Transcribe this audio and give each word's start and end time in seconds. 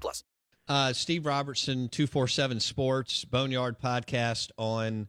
plus. 0.00 0.24
Uh, 0.68 0.92
Steve 0.92 1.26
Robertson, 1.26 1.88
247 1.88 2.60
Sports, 2.60 3.24
Boneyard 3.24 3.78
Podcast 3.78 4.50
on 4.58 5.08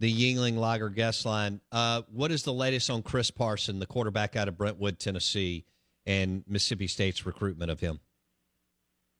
the 0.00 0.12
Yuengling 0.12 0.56
Lager 0.58 0.88
guest 0.88 1.24
line. 1.24 1.60
Uh, 1.70 2.02
what 2.10 2.30
is 2.32 2.42
the 2.42 2.52
latest 2.52 2.90
on 2.90 3.02
Chris 3.02 3.30
Parson, 3.30 3.78
the 3.78 3.86
quarterback 3.86 4.36
out 4.36 4.48
of 4.48 4.56
Brentwood, 4.56 4.98
Tennessee, 4.98 5.64
and 6.06 6.42
Mississippi 6.48 6.88
State's 6.88 7.24
recruitment 7.26 7.70
of 7.70 7.80
him? 7.80 8.00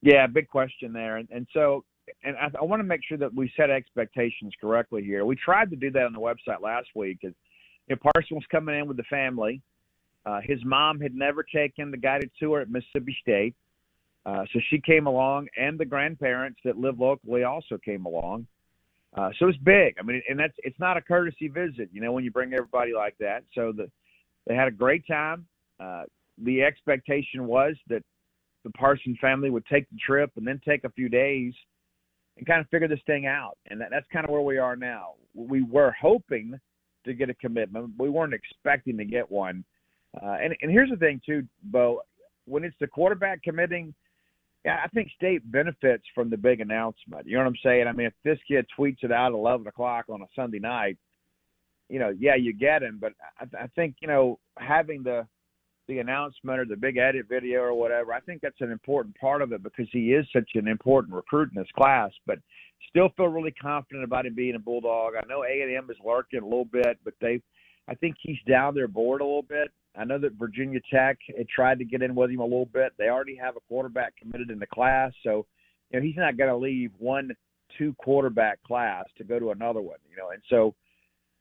Yeah, 0.03 0.27
big 0.27 0.49
question 0.49 0.93
there. 0.93 1.17
And, 1.17 1.29
and 1.31 1.47
so 1.53 1.85
and 2.23 2.37
I, 2.37 2.51
I 2.61 2.65
want 2.65 2.81
to 2.81 2.85
make 2.85 3.01
sure 3.07 3.19
that 3.19 3.35
we 3.35 3.53
set 3.57 3.71
expectations 3.71 4.53
correctly 4.61 5.03
here. 5.03 5.25
We 5.25 5.37
tried 5.37 5.71
to 5.71 5.77
do 5.77 5.91
that 5.93 6.05
on 6.05 6.13
the 6.13 6.21
website 6.21 6.61
last 6.61 6.89
week. 6.95 7.19
As, 7.25 7.33
you 7.89 7.97
know, 7.97 8.11
Parson 8.13 8.37
was 8.37 8.45
coming 8.51 8.79
in 8.79 8.87
with 8.87 8.97
the 8.97 9.05
family. 9.05 9.63
Uh, 10.27 10.41
his 10.43 10.63
mom 10.65 11.01
had 11.01 11.15
never 11.15 11.43
taken 11.43 11.91
the 11.91 11.97
guided 11.97 12.31
tour 12.39 12.61
at 12.61 12.71
Mississippi 12.71 13.17
State, 13.21 13.55
uh, 14.29 14.45
so 14.53 14.61
she 14.69 14.79
came 14.79 15.07
along, 15.07 15.49
and 15.57 15.79
the 15.79 15.85
grandparents 15.87 16.61
that 16.65 16.77
live 16.77 16.99
locally 17.01 17.45
also 17.45 17.79
came 17.83 18.05
along. 18.05 18.47
Uh, 19.17 19.31
so 19.39 19.49
it's 19.49 19.59
big. 19.59 19.95
I 19.99 20.03
mean, 20.03 20.21
and 20.29 20.39
that's 20.39 20.53
it's 20.59 20.79
not 20.79 20.99
a 20.99 21.01
courtesy 21.01 21.49
visit, 21.49 21.89
you 21.93 22.01
know, 22.03 22.13
when 22.13 22.25
you 22.25 22.31
bring 22.31 22.53
everybody 22.53 22.93
like 22.93 23.17
that. 23.21 23.43
So 23.55 23.73
the 23.73 23.91
they 24.47 24.55
had 24.55 24.69
a 24.69 24.77
great 24.85 25.07
time. 25.07 25.47
Uh, 25.81 26.05
the 26.45 26.63
expectation 26.63 27.47
was 27.47 27.75
that 27.89 28.03
the 28.65 28.71
Parson 28.71 29.17
family 29.19 29.51
would 29.51 29.65
take 29.67 29.89
the 29.91 29.97
trip 30.07 30.31
and 30.37 30.47
then 30.47 30.61
take 30.63 30.85
a 30.85 30.91
few 30.91 31.09
days 31.09 31.55
and 32.37 32.47
kind 32.47 32.61
of 32.61 32.69
figure 32.69 32.89
this 32.89 33.01
thing 33.07 33.27
out. 33.27 33.57
And 33.71 33.81
that, 33.81 33.89
that's 33.91 34.07
kind 34.13 34.25
of 34.27 34.31
where 34.31 34.43
we 34.43 34.59
are 34.59 34.77
now. 34.77 35.15
We 35.35 35.63
were 35.63 35.95
hoping 36.01 36.59
to 37.05 37.15
get 37.15 37.31
a 37.31 37.35
commitment. 37.35 37.93
We 37.99 38.11
weren't 38.11 38.35
expecting 38.35 38.99
to 38.99 39.05
get 39.05 39.31
one. 39.31 39.65
Uh, 40.23 40.37
and, 40.43 40.55
and 40.63 40.71
here's 40.71 40.91
the 40.91 40.97
thing, 40.97 41.21
too, 41.25 41.47
Bo. 41.65 42.03
When 42.45 42.65
it's 42.65 42.77
the 42.81 42.87
quarterback 42.87 43.43
committing, 43.43 43.95
yeah, 44.69 44.81
I 44.85 44.89
think 44.89 45.11
State 45.17 45.51
benefits 45.51 46.05
from 46.15 46.31
the 46.31 46.37
big 46.37 46.61
announcement. 46.61 47.27
You 47.27 47.35
know 47.35 47.45
what 47.45 47.49
I'm 47.49 47.57
saying? 47.63 47.87
I 47.87 47.93
mean, 47.93 48.07
if 48.07 48.15
this 48.25 48.39
kid 48.47 48.67
tweets 48.79 49.03
it 49.03 49.13
out 49.13 49.33
at 49.33 49.37
11 49.37 49.67
o'clock 49.67 50.07
on 50.09 50.23
a 50.23 50.27
Sunday 50.37 50.59
night, 50.59 50.99
you 51.89 51.99
know, 51.99 52.15
yeah, 52.19 52.35
you 52.35 52.53
get 52.53 52.83
him. 52.83 52.99
But 53.01 53.13
I, 53.41 53.65
I 53.65 53.67
think, 53.69 53.97
you 54.01 54.09
know, 54.09 54.39
having 54.59 55.03
the– 55.03 55.27
the 55.89 55.99
announcement 55.99 56.61
or 56.61 56.65
the 56.67 56.77
big 56.77 56.99
edit 56.99 57.27
video 57.29 57.61
or 57.63 57.75
whatever. 57.75 58.13
I 58.13 58.21
think 58.21 58.43
that's 58.43 58.61
an 58.61 58.71
important 58.71 59.19
part 59.19 59.43
of 59.43 59.53
it 59.53 59.63
because 59.63 59.89
he 59.91 60.13
is 60.13 60.27
such 60.33 60.51
an 60.55 60.69
important 60.69 61.15
recruit 61.15 61.51
in 61.55 61.61
this 61.61 61.71
class. 61.77 62.11
But 62.27 62.39
still 62.91 63.09
feel 63.17 63.29
really 63.29 63.51
confident 63.51 64.05
about 64.05 64.27
him 64.27 64.35
being 64.35 64.55
a 64.55 64.59
bulldog. 64.59 65.15
I 65.17 65.27
know 65.27 65.45
A 65.45 65.63
and 65.63 65.75
M 65.75 65.89
is 65.91 65.97
lurking 66.05 66.43
a 66.43 66.45
little 66.45 66.67
bit, 66.67 66.99
but 67.05 67.15
they, 67.21 67.41
I 67.89 67.95
think 67.95 68.17
he's 68.21 68.39
down 68.47 68.75
their 68.75 68.87
board 68.87 69.23
a 69.23 69.25
little 69.25 69.43
bit. 69.43 69.73
I 69.99 70.05
know 70.05 70.19
that 70.19 70.35
Virginia 70.35 70.81
Tech 70.93 71.19
had 71.37 71.49
tried 71.49 71.79
to 71.81 71.85
get 71.85 72.03
in 72.03 72.15
with 72.15 72.31
him 72.31 72.41
a 72.41 72.45
little 72.45 72.67
bit. 72.73 72.93
They 72.99 73.09
already 73.09 73.37
have 73.37 73.57
a 73.57 73.61
quarterback 73.69 74.15
committed 74.17 74.51
in 74.51 74.59
the 74.59 74.67
class, 74.67 75.13
so 75.25 75.47
you 75.91 75.99
know 75.99 76.07
he's 76.07 76.17
not 76.17 76.37
going 76.37 76.51
to 76.51 76.57
leave 76.57 76.93
one 76.99 77.31
two 77.77 77.95
quarterback 77.95 78.63
class 78.63 79.05
to 79.19 79.25
go 79.25 79.39
to 79.39 79.51
another 79.51 79.81
one. 79.81 79.99
You 80.09 80.17
know, 80.17 80.31
and 80.31 80.43
so 80.49 80.75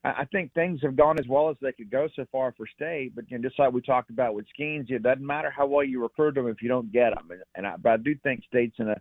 I 0.03 0.25
think 0.31 0.53
things 0.53 0.79
have 0.83 0.95
gone 0.95 1.19
as 1.19 1.27
well 1.27 1.49
as 1.49 1.57
they 1.61 1.71
could 1.71 1.91
go 1.91 2.07
so 2.15 2.25
far 2.31 2.53
for 2.55 2.65
state. 2.67 3.13
But 3.15 3.29
you 3.29 3.37
know, 3.37 3.47
just 3.47 3.59
like 3.59 3.73
we 3.73 3.81
talked 3.81 4.09
about 4.09 4.35
with 4.35 4.45
Skenes, 4.57 4.89
it 4.89 5.03
doesn't 5.03 5.25
matter 5.25 5.51
how 5.51 5.67
well 5.67 5.83
you 5.83 6.01
recruit 6.01 6.35
them 6.35 6.47
if 6.47 6.61
you 6.61 6.69
don't 6.69 6.91
get 6.91 7.13
them. 7.13 7.29
And, 7.31 7.41
and 7.55 7.67
I, 7.67 7.75
but 7.77 7.91
I 7.91 7.97
do 7.97 8.15
think 8.23 8.43
state's 8.47 8.75
in 8.79 8.89
a 8.89 8.95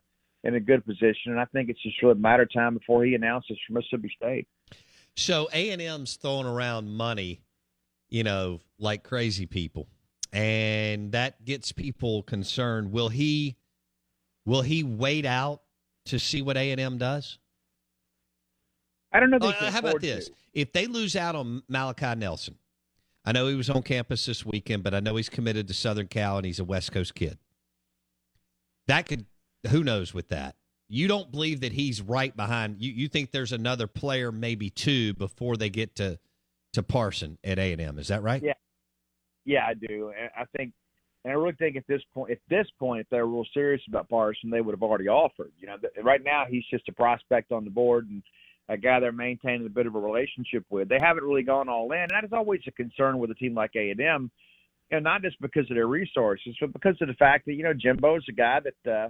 in 0.44 0.54
a 0.54 0.60
good 0.60 0.84
position, 0.84 1.32
and 1.32 1.40
I 1.40 1.44
think 1.46 1.68
it's 1.68 1.82
just 1.82 2.00
really 2.02 2.12
a 2.12 2.16
matter 2.16 2.44
of 2.44 2.52
time 2.52 2.74
before 2.74 3.04
he 3.04 3.14
announces 3.14 3.58
for 3.66 3.72
Mississippi 3.74 4.12
State. 4.16 4.46
So 5.16 5.48
A 5.52 5.70
and 5.70 5.82
M's 5.82 6.16
throwing 6.16 6.46
around 6.46 6.90
money, 6.90 7.40
you 8.08 8.24
know, 8.24 8.60
like 8.78 9.02
crazy 9.02 9.46
people, 9.46 9.88
and 10.32 11.12
that 11.12 11.44
gets 11.44 11.72
people 11.72 12.22
concerned. 12.22 12.92
Will 12.92 13.08
he? 13.08 13.56
Will 14.44 14.62
he 14.62 14.84
wait 14.84 15.26
out 15.26 15.62
to 16.06 16.18
see 16.18 16.40
what 16.40 16.56
A 16.56 16.70
and 16.70 16.80
M 16.80 16.98
does? 16.98 17.38
I 19.12 19.20
don't 19.20 19.30
know. 19.30 19.38
Oh, 19.40 19.50
how 19.50 19.78
about 19.78 20.00
this? 20.00 20.26
To. 20.26 20.34
If 20.52 20.72
they 20.72 20.86
lose 20.86 21.16
out 21.16 21.34
on 21.34 21.62
Malachi 21.68 22.14
Nelson, 22.14 22.56
I 23.24 23.32
know 23.32 23.48
he 23.48 23.54
was 23.54 23.70
on 23.70 23.82
campus 23.82 24.24
this 24.26 24.46
weekend, 24.46 24.84
but 24.84 24.94
I 24.94 25.00
know 25.00 25.16
he's 25.16 25.28
committed 25.28 25.66
to 25.68 25.74
Southern 25.74 26.06
Cal 26.06 26.36
and 26.36 26.46
he's 26.46 26.60
a 26.60 26.64
West 26.64 26.92
Coast 26.92 27.14
kid. 27.14 27.38
That 28.86 29.06
could, 29.06 29.26
who 29.70 29.82
knows 29.82 30.14
with 30.14 30.28
that. 30.28 30.54
You 30.88 31.08
don't 31.08 31.32
believe 31.32 31.60
that 31.62 31.72
he's 31.72 32.00
right 32.00 32.36
behind 32.36 32.76
you. 32.80 32.92
You 32.92 33.08
think 33.08 33.32
there's 33.32 33.52
another 33.52 33.88
player, 33.88 34.30
maybe 34.30 34.70
two, 34.70 35.14
before 35.14 35.56
they 35.56 35.70
get 35.70 35.96
to 35.96 36.18
to 36.76 36.82
Parson 36.82 37.38
at 37.42 37.58
A 37.58 37.72
and 37.72 37.80
M. 37.80 37.98
Is 37.98 38.08
that 38.08 38.22
right? 38.22 38.42
Yeah, 38.42 38.52
yeah, 39.44 39.66
I 39.66 39.74
do. 39.74 40.12
And 40.18 40.30
I 40.36 40.44
think, 40.56 40.72
and 41.24 41.32
I 41.32 41.34
really 41.34 41.54
think 41.58 41.76
at 41.76 41.86
this 41.88 42.02
point, 42.14 42.32
at 42.32 42.38
this 42.48 42.66
point, 42.78 43.00
if 43.00 43.06
they're 43.10 43.26
real 43.26 43.46
serious 43.52 43.82
about 43.88 44.08
Parson, 44.08 44.50
they 44.50 44.60
would 44.60 44.74
have 44.74 44.82
already 44.82 45.08
offered. 45.08 45.52
You 45.58 45.68
know, 45.68 45.76
right 46.02 46.22
now 46.22 46.44
he's 46.48 46.64
just 46.70 46.88
a 46.88 46.92
prospect 46.92 47.50
on 47.50 47.64
the 47.64 47.70
board, 47.70 48.08
and 48.08 48.22
a 48.68 48.76
guy 48.76 49.00
they're 49.00 49.10
maintaining 49.12 49.66
a 49.66 49.70
bit 49.70 49.86
of 49.86 49.94
a 49.94 49.98
relationship 49.98 50.64
with. 50.68 50.88
They 50.88 50.98
haven't 51.00 51.24
really 51.24 51.42
gone 51.42 51.68
all 51.68 51.90
in, 51.92 52.00
and 52.00 52.10
that 52.10 52.24
is 52.24 52.32
always 52.32 52.60
a 52.66 52.72
concern 52.72 53.18
with 53.18 53.30
a 53.30 53.34
team 53.34 53.54
like 53.54 53.70
A 53.74 53.90
and 53.90 54.00
M, 54.00 54.30
and 54.90 55.02
not 55.02 55.22
just 55.22 55.40
because 55.40 55.68
of 55.70 55.76
their 55.76 55.86
resources, 55.86 56.54
but 56.60 56.72
because 56.74 56.96
of 57.00 57.08
the 57.08 57.14
fact 57.14 57.46
that 57.46 57.54
you 57.54 57.62
know 57.62 57.74
Jimbo's 57.74 58.26
a 58.28 58.32
guy 58.32 58.60
that 58.60 58.90
uh, 58.90 59.08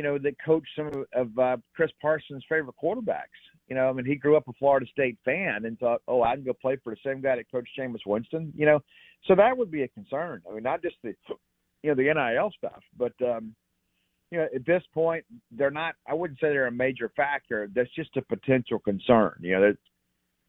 you 0.00 0.06
know 0.06 0.16
that 0.16 0.34
coached 0.42 0.70
some 0.74 0.86
of, 0.86 1.04
of 1.14 1.38
uh, 1.38 1.56
Chris 1.76 1.90
Parsons' 2.00 2.42
favorite 2.48 2.74
quarterbacks. 2.82 3.36
You 3.68 3.76
know, 3.76 3.90
I 3.90 3.92
mean, 3.92 4.06
he 4.06 4.14
grew 4.14 4.34
up 4.34 4.48
a 4.48 4.52
Florida 4.54 4.86
State 4.90 5.18
fan 5.26 5.66
and 5.66 5.78
thought, 5.78 6.00
oh, 6.08 6.22
I 6.22 6.36
can 6.36 6.42
go 6.42 6.54
play 6.54 6.78
for 6.82 6.94
the 6.94 7.00
same 7.04 7.20
guy 7.20 7.36
that 7.36 7.50
coached 7.52 7.78
Jameis 7.78 8.06
Winston. 8.06 8.50
You 8.56 8.64
know, 8.64 8.80
so 9.26 9.34
that 9.34 9.54
would 9.54 9.70
be 9.70 9.82
a 9.82 9.88
concern. 9.88 10.40
I 10.50 10.54
mean, 10.54 10.62
not 10.62 10.80
just 10.80 10.96
the 11.02 11.14
you 11.82 11.90
know 11.90 11.94
the 11.94 12.14
NIL 12.14 12.50
stuff, 12.56 12.82
but 12.96 13.12
um, 13.22 13.54
you 14.30 14.38
know, 14.38 14.46
at 14.54 14.64
this 14.64 14.82
point, 14.94 15.22
they're 15.50 15.70
not. 15.70 15.96
I 16.08 16.14
wouldn't 16.14 16.40
say 16.40 16.48
they're 16.48 16.68
a 16.68 16.72
major 16.72 17.12
factor. 17.14 17.68
That's 17.74 17.94
just 17.94 18.16
a 18.16 18.22
potential 18.22 18.78
concern. 18.78 19.34
You 19.42 19.60
know, 19.60 19.74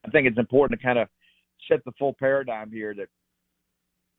I 0.06 0.10
think 0.12 0.28
it's 0.28 0.40
important 0.40 0.80
to 0.80 0.86
kind 0.88 0.98
of 0.98 1.10
set 1.70 1.84
the 1.84 1.92
full 2.00 2.16
paradigm 2.18 2.72
here 2.72 2.94
that 2.94 3.10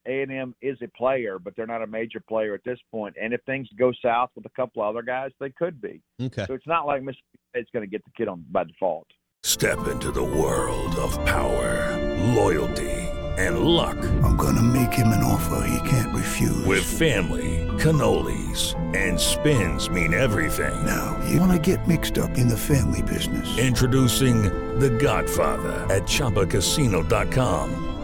A 0.07 0.23
and 0.23 0.33
M 0.33 0.55
is 0.63 0.79
a 0.83 0.89
player, 0.89 1.39
but 1.39 1.55
they're 1.57 1.67
not 1.67 1.83
a 1.83 1.87
major 1.87 2.21
player 2.21 2.55
at 2.55 2.65
this 2.65 2.79
point. 2.91 3.17
And 3.21 3.33
if 3.33 3.43
things 3.45 3.69
go 3.79 3.93
south 4.03 4.31
with 4.35 4.47
a 4.47 4.51
couple 4.51 4.83
other 4.83 5.03
guys, 5.03 5.31
they 5.41 5.51
could 5.51 5.81
be. 5.81 6.01
Okay. 6.21 6.47
So 6.47 6.55
it's 6.55 6.67
not 6.67 6.87
like 6.87 7.03
Mississippi 7.03 7.39
State's 7.51 7.71
going 7.73 7.85
to 7.85 7.91
get 7.91 8.05
the 8.05 8.11
kid 8.17 8.29
on 8.29 8.45
by 8.51 8.65
default. 8.65 9.07
Step 9.45 9.89
into 9.89 10.11
the 10.13 10.23
world 10.23 10.95
of 10.97 11.13
power, 11.25 11.99
loyalty, 12.35 12.91
and 13.39 13.61
luck. 13.61 13.97
I'm 14.23 14.37
going 14.37 14.57
to 14.57 14.63
make 14.63 14.93
him 14.93 15.09
an 15.09 15.23
offer 15.23 15.67
he 15.67 15.89
can't 15.89 16.15
refuse. 16.15 16.65
With 16.65 16.85
family 16.85 17.63
cannolis, 17.83 18.77
and 18.95 19.19
spins 19.19 19.91
mean 19.91 20.15
everything. 20.15 20.87
Now, 20.87 21.21
you 21.29 21.41
want 21.41 21.53
to 21.53 21.59
get 21.59 21.89
mixed 21.89 22.19
up 22.19 22.39
in 22.39 22.47
the 22.49 22.57
family 22.57 23.03
business. 23.03 23.59
Introducing 23.59 24.43
The 24.79 24.91
Godfather 24.91 25.73
at 25.93 26.03
ChumbaCasino.com. 26.03 27.92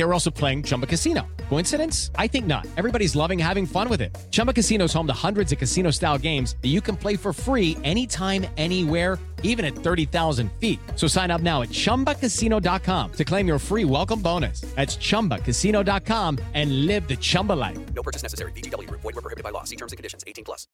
They 0.00 0.04
were 0.06 0.14
also 0.14 0.30
playing 0.30 0.62
Chumba 0.62 0.86
Casino. 0.86 1.28
Coincidence? 1.50 2.10
I 2.14 2.26
think 2.26 2.46
not. 2.46 2.66
Everybody's 2.78 3.14
loving 3.14 3.38
having 3.38 3.66
fun 3.66 3.90
with 3.90 4.00
it. 4.00 4.16
Chumba 4.30 4.54
Casino 4.54 4.86
is 4.86 4.94
home 4.94 5.06
to 5.08 5.12
hundreds 5.12 5.52
of 5.52 5.58
casino 5.58 5.90
style 5.90 6.16
games 6.16 6.56
that 6.62 6.68
you 6.68 6.80
can 6.80 6.96
play 6.96 7.16
for 7.16 7.34
free 7.34 7.76
anytime, 7.84 8.46
anywhere 8.56 9.18
even 9.42 9.66
at 9.66 9.74
30,000 9.74 10.50
feet. 10.52 10.78
So 10.96 11.06
sign 11.06 11.30
up 11.30 11.42
now 11.42 11.60
at 11.60 11.68
ChumbaCasino.com 11.68 13.12
to 13.12 13.24
claim 13.26 13.46
your 13.46 13.58
free 13.58 13.84
welcome 13.84 14.22
bonus. 14.22 14.62
That's 14.74 14.96
ChumbaCasino.com 14.96 16.38
and 16.54 16.86
live 16.86 17.06
the 17.06 17.16
Chumba 17.16 17.52
life. 17.52 17.78
No 17.94 18.02
purchase 18.02 18.22
necessary. 18.22 18.52
VGW 18.52 18.88
Group. 18.88 19.02
Void 19.02 19.16
were 19.16 19.20
prohibited 19.20 19.44
by 19.44 19.50
law. 19.50 19.64
See 19.64 19.76
terms 19.76 19.92
and 19.92 19.98
conditions. 19.98 20.24
18 20.26 20.44
plus. 20.46 20.66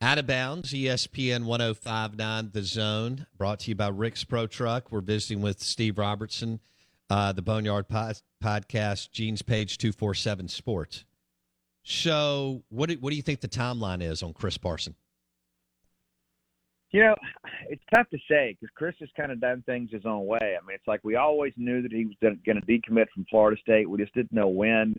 Out 0.00 0.16
of 0.16 0.26
bounds, 0.26 0.72
ESPN 0.72 1.44
1059 1.44 2.50
The 2.54 2.62
Zone, 2.62 3.26
brought 3.36 3.60
to 3.60 3.70
you 3.70 3.74
by 3.74 3.88
Rick's 3.88 4.24
Pro 4.24 4.46
Truck. 4.46 4.90
We're 4.90 5.02
visiting 5.02 5.42
with 5.42 5.62
Steve 5.62 5.98
Robertson, 5.98 6.60
uh, 7.10 7.32
the 7.32 7.42
Boneyard 7.42 7.88
pod- 7.88 8.22
Podcast, 8.42 9.10
Gene's 9.10 9.42
Page 9.42 9.76
247 9.78 10.48
Sports. 10.48 11.04
So, 11.82 12.62
what 12.68 12.88
do, 12.88 12.96
what 13.00 13.10
do 13.10 13.16
you 13.16 13.22
think 13.22 13.40
the 13.40 13.48
timeline 13.48 14.02
is 14.02 14.22
on 14.22 14.32
Chris 14.32 14.56
Parson? 14.56 14.94
You 16.92 17.02
know, 17.02 17.14
it's 17.68 17.82
tough 17.94 18.08
to 18.10 18.18
say 18.28 18.56
because 18.58 18.72
Chris 18.74 18.94
has 19.00 19.08
kind 19.16 19.30
of 19.30 19.40
done 19.40 19.62
things 19.64 19.90
his 19.92 20.04
own 20.04 20.26
way. 20.26 20.38
I 20.40 20.66
mean, 20.66 20.74
it's 20.74 20.86
like 20.88 21.00
we 21.04 21.16
always 21.16 21.52
knew 21.56 21.82
that 21.82 21.92
he 21.92 22.04
was 22.04 22.16
going 22.20 22.60
to 22.60 22.66
decommit 22.66 23.06
from 23.14 23.26
Florida 23.30 23.60
State. 23.60 23.88
We 23.88 23.98
just 23.98 24.14
didn't 24.14 24.32
know 24.32 24.48
when. 24.48 24.94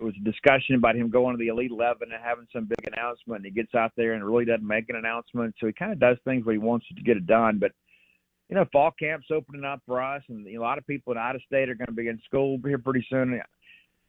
It 0.00 0.04
was 0.04 0.14
a 0.20 0.24
discussion 0.24 0.74
about 0.74 0.96
him 0.96 1.08
going 1.08 1.34
to 1.34 1.38
the 1.38 1.48
Elite 1.48 1.70
Eleven 1.70 2.10
and 2.12 2.22
having 2.22 2.46
some 2.52 2.66
big 2.66 2.92
announcement. 2.92 3.38
And 3.38 3.46
he 3.46 3.52
gets 3.52 3.74
out 3.74 3.92
there 3.96 4.12
and 4.12 4.24
really 4.24 4.44
doesn't 4.44 4.66
make 4.66 4.90
an 4.90 4.96
announcement. 4.96 5.54
So 5.58 5.66
he 5.66 5.72
kind 5.72 5.92
of 5.92 6.00
does 6.00 6.18
things 6.24 6.44
where 6.44 6.52
he 6.52 6.58
wants 6.58 6.86
to 6.88 7.02
get 7.02 7.16
it 7.16 7.26
done. 7.26 7.58
But 7.58 7.72
you 8.48 8.56
know, 8.56 8.66
fall 8.72 8.90
camp's 8.98 9.28
opening 9.30 9.64
up 9.64 9.80
for 9.86 10.02
us, 10.02 10.22
and 10.28 10.46
a 10.46 10.60
lot 10.60 10.78
of 10.78 10.86
people 10.86 11.12
in 11.12 11.18
out 11.18 11.34
of 11.34 11.42
state 11.42 11.68
are 11.68 11.74
going 11.74 11.86
to 11.86 11.92
be 11.92 12.08
in 12.08 12.20
school 12.26 12.58
here 12.64 12.78
pretty 12.78 13.06
soon. 13.08 13.40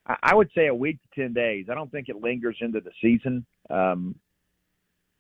I, 0.07 0.35
would 0.35 0.51
say 0.53 0.67
a 0.67 0.75
week 0.75 0.99
to 1.01 1.21
ten 1.21 1.33
days. 1.33 1.65
I 1.71 1.73
don't 1.73 1.91
think 1.91 2.09
it 2.09 2.21
lingers 2.21 2.57
into 2.61 2.79
the 2.79 2.91
season. 3.01 3.45
Um, 3.69 4.15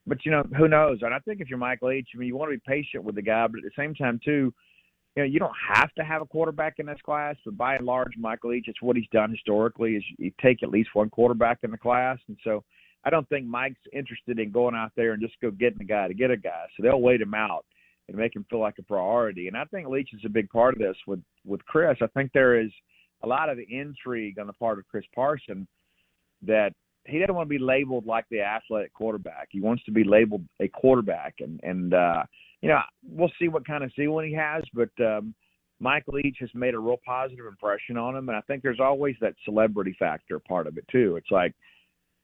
but 0.05 0.23
you 0.25 0.31
know, 0.31 0.43
who 0.57 0.67
knows? 0.67 0.99
And 1.01 1.13
I 1.13 1.19
think 1.19 1.41
if 1.41 1.49
you're 1.49 1.57
Mike 1.57 1.81
Leach, 1.81 2.09
I 2.13 2.17
mean, 2.17 2.27
you 2.27 2.35
want 2.35 2.51
to 2.51 2.57
be 2.57 2.63
patient 2.67 3.03
with 3.03 3.15
the 3.15 3.21
guy, 3.21 3.47
but 3.47 3.59
at 3.59 3.63
the 3.63 3.71
same 3.81 3.95
time, 3.95 4.19
too, 4.23 4.53
you 5.15 5.23
know, 5.23 5.23
you 5.23 5.39
don't 5.39 5.55
have 5.73 5.91
to 5.95 6.03
have 6.03 6.21
a 6.21 6.25
quarterback 6.25 6.75
in 6.77 6.85
this 6.85 6.99
class. 7.03 7.35
But 7.43 7.57
by 7.57 7.75
and 7.75 7.85
large, 7.85 8.13
Mike 8.17 8.43
Leach, 8.43 8.65
it's 8.67 8.81
what 8.81 8.95
he's 8.95 9.07
done 9.11 9.31
historically 9.31 9.95
is 9.95 10.03
you 10.17 10.31
take 10.41 10.61
at 10.61 10.69
least 10.69 10.89
one 10.93 11.09
quarterback 11.09 11.59
in 11.63 11.71
the 11.71 11.77
class, 11.77 12.19
and 12.27 12.37
so 12.43 12.63
I 13.03 13.09
don't 13.09 13.27
think 13.29 13.47
Mike's 13.47 13.81
interested 13.93 14.39
in 14.39 14.51
going 14.51 14.75
out 14.75 14.91
there 14.95 15.13
and 15.13 15.21
just 15.21 15.39
go 15.41 15.49
getting 15.49 15.81
a 15.81 15.85
guy 15.85 16.07
to 16.07 16.13
get 16.13 16.31
a 16.31 16.37
guy. 16.37 16.65
So 16.75 16.83
they'll 16.83 17.01
wait 17.01 17.21
him 17.21 17.33
out 17.33 17.65
and 18.07 18.17
make 18.17 18.35
him 18.35 18.45
feel 18.49 18.59
like 18.59 18.77
a 18.79 18.83
priority. 18.83 19.47
And 19.47 19.57
I 19.57 19.65
think 19.65 19.87
Leach 19.87 20.13
is 20.13 20.21
a 20.25 20.29
big 20.29 20.49
part 20.49 20.73
of 20.73 20.79
this 20.79 20.97
with 21.07 21.21
with 21.45 21.63
Chris. 21.65 21.97
I 22.01 22.07
think 22.07 22.31
there 22.33 22.59
is 22.59 22.71
a 23.23 23.27
lot 23.27 23.49
of 23.49 23.59
intrigue 23.69 24.39
on 24.39 24.47
the 24.47 24.53
part 24.53 24.77
of 24.77 24.87
Chris 24.87 25.05
Parson 25.13 25.67
that 26.43 26.71
he 27.05 27.19
doesn't 27.19 27.35
want 27.35 27.47
to 27.47 27.57
be 27.57 27.63
labeled 27.63 28.05
like 28.05 28.25
the 28.29 28.41
athletic 28.41 28.93
quarterback. 28.93 29.47
He 29.51 29.61
wants 29.61 29.83
to 29.85 29.91
be 29.91 30.03
labeled 30.03 30.43
a 30.59 30.67
quarterback, 30.67 31.35
and 31.39 31.59
and 31.63 31.93
uh, 31.93 32.23
you 32.61 32.69
know 32.69 32.79
we'll 33.07 33.31
see 33.39 33.47
what 33.47 33.65
kind 33.65 33.83
of 33.83 33.91
ceiling 33.95 34.29
he 34.29 34.35
has. 34.35 34.63
But 34.73 34.89
um, 35.03 35.33
Mike 35.79 36.05
Leach 36.07 36.37
has 36.39 36.49
made 36.53 36.73
a 36.73 36.79
real 36.79 36.99
positive 37.05 37.45
impression 37.45 37.97
on 37.97 38.15
him, 38.15 38.29
and 38.29 38.37
I 38.37 38.41
think 38.41 38.63
there's 38.63 38.79
always 38.79 39.15
that 39.21 39.35
celebrity 39.43 39.95
factor 39.97 40.39
part 40.39 40.67
of 40.67 40.77
it 40.77 40.85
too. 40.91 41.15
It's 41.15 41.31
like 41.31 41.53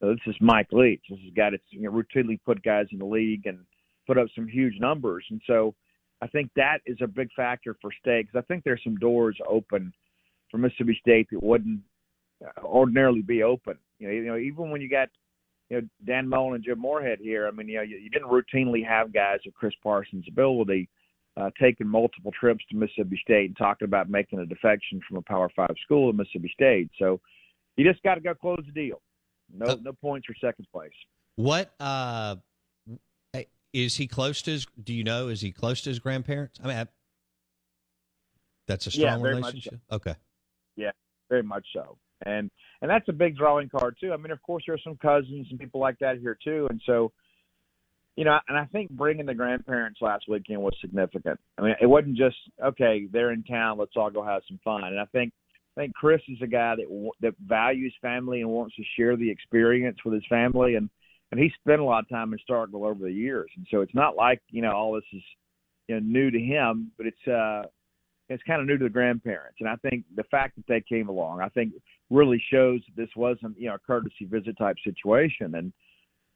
this 0.01 0.17
is 0.25 0.35
Mike 0.41 0.71
Leach. 0.71 1.03
This 1.09 1.19
is 1.19 1.31
a 1.31 1.35
guy 1.35 1.51
that's 1.51 1.63
you 1.69 1.81
know, 1.83 1.91
routinely 1.91 2.39
put 2.45 2.63
guys 2.63 2.87
in 2.91 2.99
the 2.99 3.05
league 3.05 3.45
and 3.45 3.59
put 4.07 4.17
up 4.17 4.27
some 4.35 4.47
huge 4.47 4.79
numbers, 4.79 5.25
and 5.29 5.41
so 5.47 5.75
I 6.21 6.27
think 6.27 6.51
that 6.55 6.79
is 6.85 6.97
a 7.01 7.07
big 7.07 7.29
factor 7.35 7.75
for 7.81 7.91
State 7.99 8.27
because 8.27 8.43
I 8.43 8.45
think 8.47 8.63
there's 8.63 8.83
some 8.83 8.97
doors 8.97 9.37
open 9.47 9.93
for 10.49 10.57
Mississippi 10.57 10.97
State 11.01 11.27
that 11.31 11.41
wouldn't 11.41 11.81
ordinarily 12.63 13.21
be 13.21 13.43
open. 13.43 13.77
You 13.99 14.07
know, 14.07 14.13
you 14.13 14.25
know, 14.25 14.37
even 14.37 14.69
when 14.69 14.81
you 14.81 14.89
got 14.89 15.09
you 15.69 15.81
know 15.81 15.87
Dan 16.05 16.27
Mullen 16.27 16.55
and 16.55 16.63
Jim 16.63 16.79
Moorhead 16.79 17.19
here, 17.19 17.47
I 17.47 17.51
mean, 17.51 17.67
you 17.67 17.77
know, 17.77 17.83
you, 17.83 17.97
you 17.97 18.09
didn't 18.09 18.29
routinely 18.29 18.85
have 18.85 19.13
guys 19.13 19.39
of 19.47 19.53
Chris 19.53 19.73
Parsons' 19.83 20.25
ability 20.27 20.89
uh, 21.37 21.49
taking 21.59 21.87
multiple 21.87 22.31
trips 22.37 22.63
to 22.69 22.75
Mississippi 22.75 23.19
State 23.23 23.47
and 23.47 23.57
talking 23.57 23.85
about 23.85 24.09
making 24.09 24.39
a 24.39 24.45
defection 24.45 25.01
from 25.07 25.17
a 25.17 25.21
Power 25.21 25.49
Five 25.55 25.75
school 25.83 26.09
at 26.09 26.15
Mississippi 26.15 26.51
State. 26.53 26.89
So 26.99 27.19
you 27.77 27.89
just 27.89 28.03
got 28.03 28.15
to 28.15 28.21
go 28.21 28.33
close 28.33 28.61
the 28.65 28.71
deal. 28.73 29.01
No, 29.53 29.65
Uh, 29.67 29.75
no 29.81 29.93
points 29.93 30.27
for 30.27 30.35
second 30.39 30.67
place. 30.71 30.91
What 31.35 31.73
uh, 31.79 32.35
is 33.73 33.97
he 33.97 34.07
close 34.07 34.41
to 34.43 34.51
his? 34.51 34.67
Do 34.81 34.93
you 34.93 35.03
know? 35.03 35.27
Is 35.27 35.41
he 35.41 35.51
close 35.51 35.81
to 35.81 35.89
his 35.89 35.99
grandparents? 35.99 36.59
I 36.63 36.67
mean, 36.67 36.77
I, 36.77 36.87
that's 38.67 38.87
a 38.87 38.91
strong 38.91 39.21
much 39.21 39.35
relationship. 39.35 39.79
Okay. 39.91 40.15
Yeah, 40.75 40.91
very 41.29 41.43
much 41.43 41.65
so. 41.73 41.97
And 42.25 42.51
and 42.81 42.89
that's 42.89 43.07
a 43.09 43.13
big 43.13 43.37
drawing 43.37 43.69
card 43.69 43.97
too. 43.99 44.13
I 44.13 44.17
mean, 44.17 44.31
of 44.31 44.41
course, 44.43 44.63
there 44.65 44.75
are 44.75 44.79
some 44.83 44.97
cousins 44.97 45.47
and 45.49 45.59
people 45.59 45.79
like 45.79 45.99
that 45.99 46.19
here 46.19 46.37
too, 46.43 46.67
and 46.69 46.81
so 46.85 47.11
you 48.15 48.25
know, 48.25 48.37
and 48.47 48.57
I 48.57 48.65
think 48.65 48.91
bringing 48.91 49.25
the 49.25 49.33
grandparents 49.33 49.99
last 50.01 50.25
weekend 50.27 50.61
was 50.61 50.75
significant. 50.81 51.39
I 51.57 51.61
mean, 51.61 51.75
it 51.81 51.87
wasn't 51.87 52.17
just 52.17 52.35
okay, 52.63 53.07
they're 53.11 53.31
in 53.31 53.43
town, 53.43 53.77
let's 53.77 53.93
all 53.95 54.11
go 54.11 54.23
have 54.23 54.41
some 54.47 54.59
fun. 54.63 54.83
And 54.83 54.99
I 54.99 55.05
think 55.05 55.33
I 55.75 55.81
think 55.81 55.95
Chris 55.95 56.21
is 56.27 56.37
a 56.41 56.47
guy 56.47 56.75
that 56.75 57.09
that 57.21 57.33
values 57.45 57.95
family 58.01 58.41
and 58.41 58.49
wants 58.49 58.75
to 58.75 58.83
share 58.97 59.15
the 59.15 59.29
experience 59.29 59.97
with 60.03 60.13
his 60.13 60.25
family, 60.29 60.75
and 60.75 60.89
and 61.31 61.39
he 61.39 61.51
spent 61.59 61.81
a 61.81 61.83
lot 61.83 62.03
of 62.03 62.09
time 62.09 62.33
in 62.33 62.39
Starkville 62.49 62.85
over 62.85 63.03
the 63.03 63.11
years, 63.11 63.49
and 63.55 63.65
so 63.71 63.81
it's 63.81 63.95
not 63.95 64.15
like 64.15 64.41
you 64.49 64.61
know 64.61 64.71
all 64.71 64.93
this 64.93 65.03
is 65.13 65.23
you 65.87 65.95
know 65.95 66.01
new 66.01 66.31
to 66.31 66.39
him, 66.39 66.91
but 66.97 67.07
it's 67.07 67.27
uh 67.27 67.67
it's 68.31 68.43
kind 68.43 68.61
of 68.61 68.67
new 68.67 68.77
to 68.77 68.85
the 68.85 68.89
grandparents. 68.89 69.57
And 69.59 69.67
I 69.67 69.75
think 69.77 70.05
the 70.15 70.23
fact 70.23 70.55
that 70.55 70.65
they 70.67 70.81
came 70.81 71.09
along, 71.09 71.41
I 71.41 71.49
think 71.49 71.73
really 72.09 72.41
shows 72.51 72.79
that 72.87 73.01
this 73.01 73.09
wasn't, 73.15 73.59
you 73.59 73.67
know, 73.67 73.75
a 73.75 73.79
courtesy 73.79 74.25
visit 74.25 74.57
type 74.57 74.77
situation. 74.83 75.55
And 75.55 75.73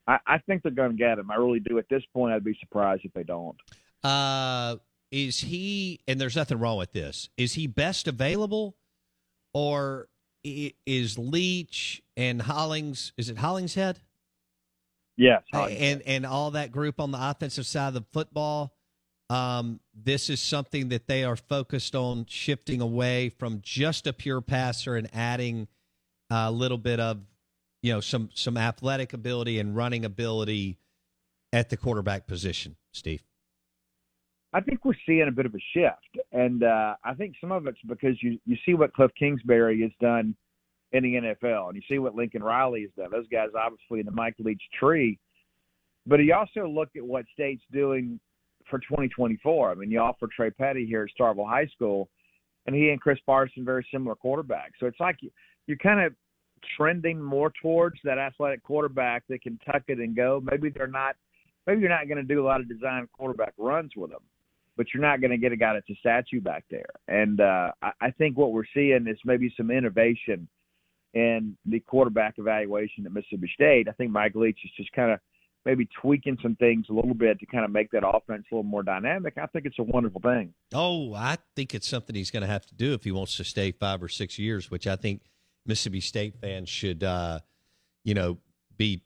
I, 0.06 0.18
I 0.28 0.38
think 0.40 0.62
they're 0.62 0.74
going 0.74 0.92
to 0.92 0.98
get 0.98 1.20
him. 1.20 1.32
I 1.32 1.36
really 1.36 1.62
do. 1.62 1.78
At 1.80 1.86
this 1.90 2.04
point, 2.14 2.34
I'd 2.34 2.44
be 2.44 2.58
surprised 2.60 3.04
if 3.06 3.14
they 3.14 3.24
don't. 3.24 3.56
Uh, 4.04 4.76
is 5.12 5.40
he? 5.40 6.02
And 6.08 6.20
there's 6.20 6.36
nothing 6.36 6.60
wrong 6.60 6.78
with 6.78 6.92
this. 6.92 7.30
Is 7.38 7.54
he 7.54 7.66
best 7.68 8.08
available, 8.08 8.76
or 9.54 10.10
is 10.44 11.18
Leach 11.18 12.04
and 12.18 12.42
Hollings? 12.42 13.14
Is 13.18 13.30
it 13.30 13.38
Hollingshead? 13.38 14.00
Yes. 15.18 15.44
and 15.54 16.02
and 16.02 16.26
all 16.26 16.52
that 16.52 16.72
group 16.72 17.00
on 17.00 17.12
the 17.12 17.30
offensive 17.30 17.66
side 17.66 17.90
of 17.90 17.94
the 17.94 18.06
football. 18.12 18.74
Um, 19.30 19.80
this 19.96 20.30
is 20.30 20.40
something 20.40 20.90
that 20.90 21.08
they 21.08 21.24
are 21.24 21.36
focused 21.36 21.96
on 21.96 22.26
shifting 22.28 22.80
away 22.82 23.30
from 23.30 23.60
just 23.64 24.06
a 24.06 24.14
pure 24.14 24.42
passer 24.42 24.96
and 24.96 25.10
adding 25.16 25.68
a 26.30 26.52
little 26.52 26.78
bit 26.78 27.00
of, 27.00 27.22
you 27.82 27.94
know, 27.94 28.02
some 28.02 28.30
some 28.34 28.58
athletic 28.58 29.14
ability 29.14 29.60
and 29.60 29.76
running 29.76 30.06
ability 30.06 30.78
at 31.52 31.70
the 31.70 31.78
quarterback 31.78 32.28
position. 32.28 32.76
Steve. 32.92 33.24
I 34.54 34.62
think 34.62 34.86
we're 34.86 34.94
seeing 35.06 35.28
a 35.28 35.32
bit 35.32 35.46
of 35.46 35.54
a 35.54 35.60
shift, 35.74 36.26
and 36.32 36.64
uh, 36.64 36.96
I 37.04 37.14
think 37.14 37.36
some 37.42 37.52
of 37.52 37.68
it's 37.68 37.80
because 37.88 38.22
you 38.22 38.40
you 38.46 38.58
see 38.66 38.74
what 38.74 38.94
Cliff 38.94 39.12
Kingsbury 39.18 39.82
has 39.82 39.92
done 40.00 40.36
in 40.96 41.04
the 41.04 41.14
NFL, 41.44 41.68
and 41.68 41.76
you 41.76 41.82
see 41.90 42.00
what 42.00 42.16
Lincoln 42.16 42.44
Riley 42.44 42.82
has 42.82 42.92
done. 42.98 43.12
Those 43.12 43.28
guys 43.32 43.50
obviously 43.58 44.00
in 44.00 44.06
the 44.06 44.12
Mike 44.12 44.36
Leach 44.40 44.62
tree, 44.80 45.20
but 46.08 46.18
you 46.18 46.34
also 46.34 46.68
look 46.68 46.90
at 46.96 47.04
what 47.04 47.26
State's 47.34 47.64
doing 47.72 48.20
for 48.70 48.80
2024. 48.80 49.72
I 49.72 49.76
mean, 49.76 49.92
you 49.92 50.00
offer 50.00 50.28
Trey 50.34 50.50
Petty 50.52 50.86
here 50.86 51.04
at 51.04 51.10
Starkville 51.20 51.50
High 51.50 51.68
School, 51.68 52.10
and 52.66 52.76
he 52.76 52.90
and 52.90 53.02
Chris 53.02 53.20
Parson 53.26 53.66
very 53.66 53.86
similar 53.92 54.16
quarterbacks. 54.16 54.78
So 54.80 54.88
it's 54.88 55.00
like 55.00 55.18
you, 55.22 55.32
you're 55.68 55.78
kind 55.78 56.00
of 56.00 56.14
trending 56.78 57.22
more 57.22 57.52
towards 57.62 57.98
that 58.04 58.18
athletic 58.18 58.64
quarterback 58.64 59.24
that 59.30 59.42
can 59.42 59.60
tuck 59.66 59.84
it 59.88 60.00
and 60.00 60.16
go. 60.16 60.42
Maybe 60.44 60.70
they're 60.70 60.88
not. 60.88 61.16
Maybe 61.68 61.82
you're 61.82 61.90
not 61.90 62.08
going 62.08 62.18
to 62.18 62.24
do 62.24 62.44
a 62.44 62.46
lot 62.46 62.62
of 62.62 62.70
design 62.70 63.08
quarterback 63.12 63.54
runs 63.58 63.92
with 63.96 64.12
them, 64.12 64.22
but 64.78 64.86
you're 64.94 65.02
not 65.02 65.20
going 65.20 65.32
to 65.32 65.38
get 65.38 65.52
a 65.52 65.56
guy 65.56 65.74
that's 65.74 65.90
a 65.90 65.96
statue 65.96 66.40
back 66.40 66.64
there. 66.70 66.86
And 67.08 67.42
uh, 67.42 67.72
I, 67.82 67.92
I 68.02 68.12
think 68.12 68.38
what 68.38 68.52
we're 68.52 68.66
seeing 68.72 69.08
is 69.10 69.18
maybe 69.26 69.52
some 69.58 69.72
innovation 69.72 70.48
in 71.16 71.58
the 71.66 71.80
quarterback 71.80 72.36
evaluation 72.38 73.06
at 73.06 73.12
Mississippi 73.12 73.50
State. 73.54 73.88
I 73.88 73.94
think 73.94 74.12
Mike 74.12 74.36
Leach 74.36 74.60
is 74.64 74.72
just 74.78 74.92
kind 74.92 75.12
of 75.12 75.20
maybe 75.66 75.88
tweaking 76.00 76.38
some 76.44 76.56
things 76.56 76.86
a 76.90 76.94
little 76.94 77.16
bit 77.16 77.40
to 77.40 77.46
kind 77.48 77.66
of 77.66 77.72
make 77.72 77.90
that 77.92 78.08
offense 78.08 78.46
a 78.52 78.56
little 78.56 78.64
more 78.64 78.84
dynamic. 78.84 79.36
I 79.42 79.48
think 79.48 79.66
it's 79.66 79.80
a 79.80 79.84
wonderful 79.84 80.22
thing. 80.22 80.54
Oh, 80.74 81.14
I 81.16 81.38
think 81.56 81.74
it's 81.74 81.88
something 81.88 82.16
he's 82.16 82.30
going 82.30 82.42
to 82.42 82.48
have 82.48 82.66
to 82.68 82.76
do 82.76 82.94
if 82.94 83.04
he 83.04 83.12
wants 83.12 83.38
to 83.38 83.44
stay 83.44 83.72
five 83.72 84.04
or 84.04 84.10
six 84.10 84.38
years, 84.38 84.70
which 84.70 84.86
I 84.86 84.96
think 84.96 85.22
Mississippi 85.66 86.02
State 86.02 86.36
fans 86.40 86.70
should, 86.70 87.04
uh, 87.04 87.40
you 88.04 88.14
know, 88.14 88.38
be 88.78 89.02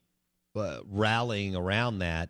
uh, 0.56 0.80
rallying 0.86 1.56
around 1.56 2.00
that. 2.00 2.30